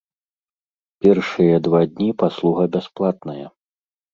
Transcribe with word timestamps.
Першыя 1.05 1.55
два 1.67 1.81
дні 1.91 2.09
паслуга 2.25 2.63
бясплатная. 2.77 3.45